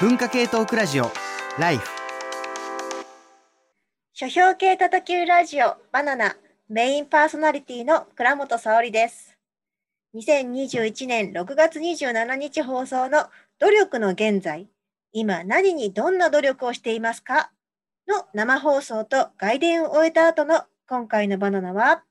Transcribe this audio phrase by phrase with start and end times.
[0.00, 1.12] 文化系トークラジオ
[1.56, 1.88] ライフ
[4.12, 6.36] 書評系たたきゅうラジオバナナ
[6.68, 9.38] メインパーソナリティの倉本沙織です。
[10.16, 13.26] 2021年6月27日放送の
[13.60, 14.66] 努力の現在、
[15.12, 17.52] 今何にどんな努力をしていますか？
[18.08, 22.02] の生放送と外伝を終えた後の今回のバナナは、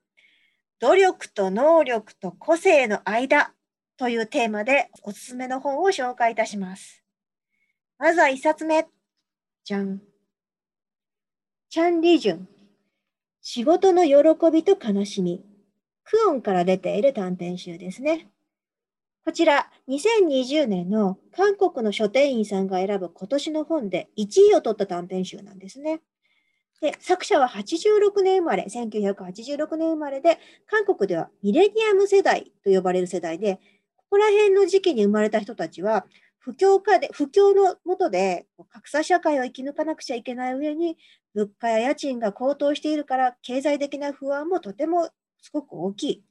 [0.80, 3.52] 努力と能力と個性の間
[3.98, 7.03] というテーマでおすすめの本を紹介いたします。
[8.04, 8.86] まずは一冊目。
[9.64, 10.02] じゃん。
[11.70, 12.50] チャン・リジュン。
[13.40, 15.42] 仕事の喜びと悲しみ。
[16.04, 18.28] クオンから出ている短編集ですね。
[19.24, 26.02] こちら、2020年の韓国の書店員さんが選ぶ今年の本で1位を取った短編集なんですね。
[26.82, 33.62] で、作者は86年生まれ、1986年生まれで、韓国ではミレニアム世代と呼ばれる世代で、
[33.96, 36.06] ここら辺の時期に生まれた人たちは、
[36.44, 40.98] 不況化で、不況の下で格差社会を生き抜かなくちゃいけない上に、
[41.34, 45.10] 物価や家賃が高騰しているから、経済的な不安もとても
[45.42, 46.24] すごく大きい。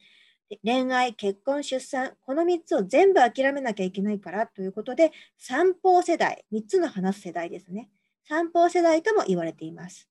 [0.62, 7.88] 恋愛、結婚、出産、この3つを全部諦めなきゃいけないからということで、三方世代、3つの話す世代ですね。
[8.28, 10.10] 三方世代とも言われています。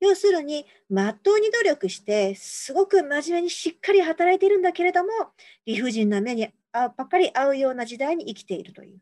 [0.00, 5.10] 要するに、まっとうに努力して、すごく真面目にしっかり働いているんだけれども、
[5.66, 8.98] 理不尽な目にばっかり合うような時代に生きているという。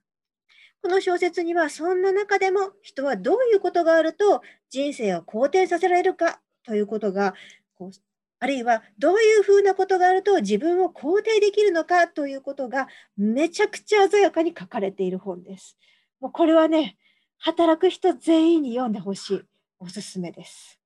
[0.85, 7.33] この小説には、そんな中でも人はどういうことがあると人生を好転させられるかということが、
[7.75, 7.91] こう
[8.39, 15.79] あるいはどういうふうなことがあると自分を肯定できるのかということがめちゃくちゃ鮮やかに書かれている本です。
[16.21, 16.99] もうこれはね、
[17.39, 19.43] 働く人全員に読んでほしい。
[19.79, 20.79] おすすめです。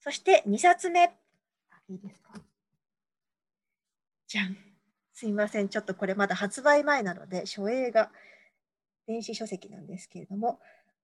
[0.00, 1.12] そして2冊目。
[1.88, 2.40] いいですか？
[4.26, 4.56] じゃん。
[5.12, 5.68] すいません。
[5.68, 8.10] ちょっとこれまだ発売前なので、書影が
[9.06, 10.60] 電子書籍なんですけれども、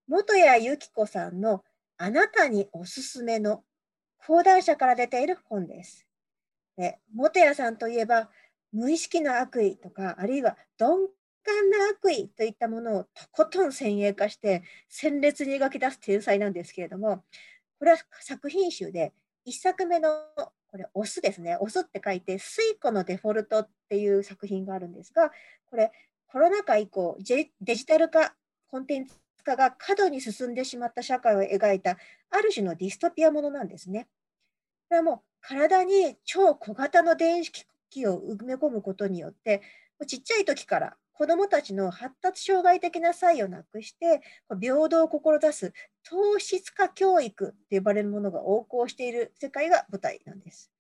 [0.07, 1.65] 元谷由紀子さんの
[1.97, 3.65] あなたにおすすめの
[4.19, 6.07] 講談社から出ている本です。
[6.77, 8.31] で元谷さんといえば、
[8.73, 11.09] 無意識の悪意とか、あるいは鈍
[11.43, 17.25] 感な悪意といったものをとことん先鋭化して、鮮烈に描き出す天才なんですけれども、
[17.79, 19.13] これは作品集で、
[19.47, 20.11] 1作目の
[20.71, 21.57] これ、オスですね。
[21.61, 25.33] オスって書いて、水庫のデフォルトっていう作品があるんですが、
[25.71, 25.91] これ、
[26.31, 28.35] コロナ禍以降、デジタル化、
[28.71, 31.97] コンテンツ化が過度に進んでしまった社会を描いた、
[32.31, 34.09] ある種のディストピアものなんですね。
[34.89, 39.63] これはもう、体に超小型の電子機器を埋め込むことによって、
[40.07, 44.21] ちっちゃい時から子どもたちの発達障害的な差異をなくして、
[44.61, 45.73] 平等を志す
[46.03, 50.71] 糖質化教育と呼ばれるものが横行している世界が舞台なんです。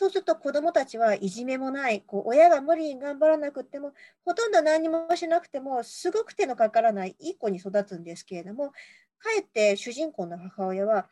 [0.00, 3.92] そうすると子どもたちはいじめもない、こう親が無理に頑張らなくても、
[4.24, 8.70] ほとんど何もしなくても、すごく手のかからないいい子に育つんですけれども、
[9.18, 11.10] かえって主人公の母親は、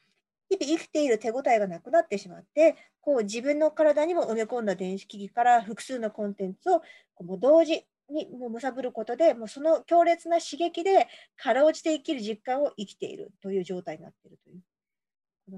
[0.49, 6.87] 日々生きている手応えがなくなってしまって、こう自分の体にも埋め込んだ電子機器から複数のコンテンツをこ
[7.20, 14.62] うもう同時にもう貪ることで、もうその強烈な刺激で、かろうじて生きる実感を生きているという状態になっているという。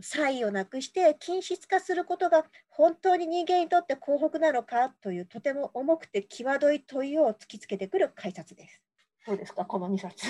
[0.03, 8.81] 差異をなくして均質化することが本当に人間にとって幸福なのかというとても重くて際どい問いを突きつけてくる解説です。
[9.27, 10.27] どうですか、この2冊。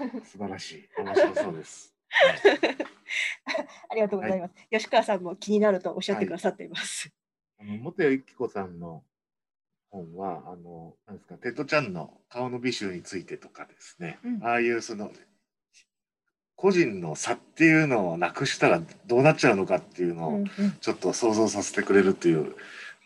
[0.00, 0.88] うん素晴らしい。
[0.98, 1.94] 面白そうです。
[3.90, 7.10] ありがとうございます、吉川さんも気になるとおっしゃってくださっています。
[7.58, 9.04] あの本谷有希子さんの
[9.90, 15.10] 本は、あの、なんですか、テッド・チャンの顔の美醜についてとかですね、うんああいうその、
[16.58, 20.44] 個人の差っていうのをなくしたらどうなっちゃうのかっていうのを
[20.80, 22.56] ちょっと想像させてくれるっていう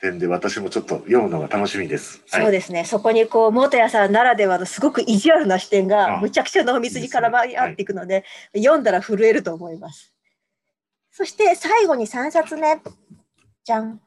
[0.00, 2.22] 点で、私もちょっと読むのが楽しみです。
[2.26, 8.24] そうですね、そこにこう本谷さんならではのすごく意地悪な視点があむちゃくちゃ濃密に絡まり合っていくので、
[8.56, 10.14] 読んだら震えると思います。
[11.10, 12.80] そして最後に3冊目。
[13.64, 14.00] じゃん。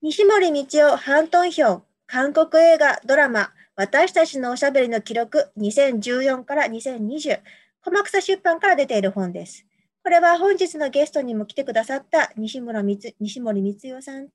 [0.00, 7.40] 西森道夫、ハントンヒョン、韓国映画、ドラマ、私たちのおしゃべりの記録、2014から2020、
[7.82, 9.66] 駒草出版から出ている本です。
[10.02, 14.34] これは本日のゲストにも来てくださった西村光西森光代さんと、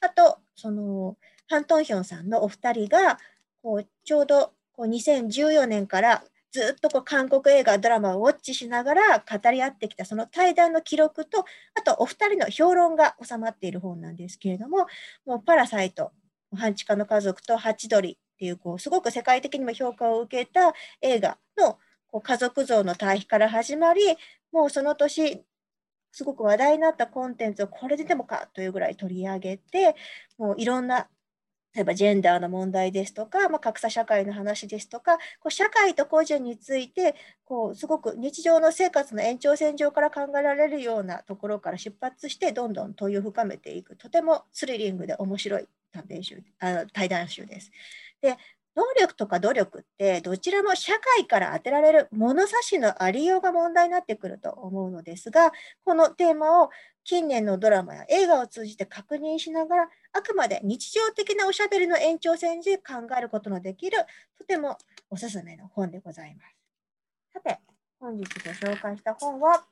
[0.00, 1.16] あと、その、
[1.48, 3.18] ハントンヒョンさんのお二人が、
[3.62, 11.44] こうちょうどこう2014年からずっとこう韓国映画、ドラマをウォッチしながら語り合ってきたその対談の記録と、
[11.74, 14.86] あとお二人の評論が収まっている本なんですけれども、
[15.26, 16.12] もうパラサイト、
[16.56, 21.78] 半地下の家族とハチドリっていう、こうすごく世界的にも評価を受けた映画の
[22.08, 24.00] こう家族像の対比から始まり、
[24.52, 25.44] もうその年、
[26.12, 29.94] すごく話題になったコンテンツをこれででもかというぐらい取り上げて、
[30.38, 31.08] もういろんな
[31.74, 37.14] 例えばジェンダーの問題ですとか、まあ、格差社会の話ですとかこう社会と個人について
[37.44, 47.70] こうすごく日常の生活の延長線上から考えられるようなところから出発してどんどん問いを深めていくとてもスリリングで面白い短編集あ対談集です。
[48.20, 48.36] で
[48.78, 55.52] 能力とか努力ってどちらも社会から当てられる物差しのありようが問題になってくると思うのですが
[55.84, 56.70] このテーマを
[57.02, 63.98] 近年のドラマや映画を通じて確認しながらあくまで日常的なおしゃべりの延長線で考えることのできる
[64.38, 64.78] とても
[65.10, 66.54] おすすめの本でございます。
[67.32, 67.58] さて
[67.98, 69.64] 本日ご紹介した本は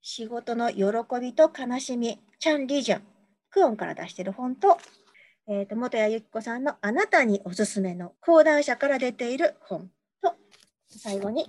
[0.00, 0.84] 仕事の喜
[1.20, 3.02] びと悲しみチャン・リジュン
[3.50, 4.78] クオンから出している本と
[5.48, 9.90] えーと、元谷由紀子さんのあなたにおすすめの講談社から出ている本
[10.20, 10.34] と、
[10.88, 11.46] 最後に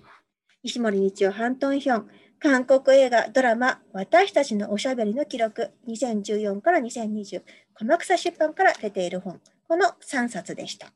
[0.62, 2.08] 石森道夫ハントンヒョン、
[2.40, 7.42] 韓国映画、ドラマ、私たちのおしゃべりの記録、2014から2020、
[7.74, 10.94] 駒草出版から出ている本、この3冊でした。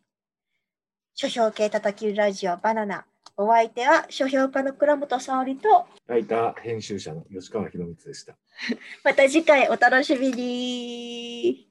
[1.15, 3.06] 書評系叩きラジオバナナ。
[3.38, 8.38] お相手は書評家の倉本沙織と、ライター編集者の吉川博光でした。
[9.03, 11.70] また次回お楽しみに。